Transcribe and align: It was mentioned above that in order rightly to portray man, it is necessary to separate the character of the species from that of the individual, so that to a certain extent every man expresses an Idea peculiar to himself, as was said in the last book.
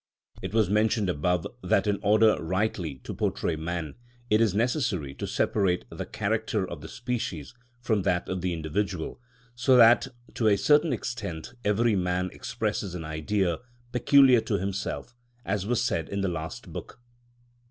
It 0.41 0.51
was 0.51 0.67
mentioned 0.67 1.09
above 1.11 1.45
that 1.61 1.85
in 1.85 1.99
order 2.01 2.35
rightly 2.43 2.95
to 3.03 3.13
portray 3.13 3.55
man, 3.55 3.93
it 4.31 4.41
is 4.41 4.55
necessary 4.55 5.13
to 5.13 5.27
separate 5.27 5.85
the 5.91 6.07
character 6.07 6.67
of 6.67 6.81
the 6.81 6.87
species 6.87 7.53
from 7.81 8.01
that 8.01 8.27
of 8.27 8.41
the 8.41 8.51
individual, 8.51 9.21
so 9.53 9.77
that 9.77 10.07
to 10.33 10.47
a 10.47 10.57
certain 10.57 10.91
extent 10.91 11.53
every 11.63 11.95
man 11.95 12.31
expresses 12.33 12.95
an 12.95 13.05
Idea 13.05 13.59
peculiar 13.91 14.41
to 14.41 14.57
himself, 14.57 15.15
as 15.45 15.67
was 15.67 15.83
said 15.83 16.09
in 16.09 16.21
the 16.21 16.27
last 16.27 16.73
book. 16.73 16.99